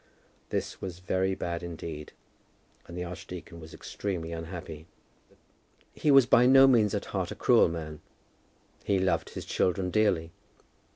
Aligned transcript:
This 0.49 0.81
was 0.81 0.97
very 0.97 1.35
bad 1.35 1.61
indeed, 1.61 2.11
and 2.87 2.97
the 2.97 3.03
archdeacon 3.03 3.59
was 3.59 3.71
extremely 3.71 4.31
unhappy. 4.31 4.87
He 5.93 6.09
was 6.09 6.25
by 6.25 6.47
no 6.47 6.65
means 6.65 6.95
at 6.95 7.05
heart 7.13 7.29
a 7.29 7.35
cruel 7.35 7.67
man. 7.69 8.01
He 8.83 8.97
loved 8.97 9.29
his 9.35 9.45
children 9.45 9.91
dearly. 9.91 10.31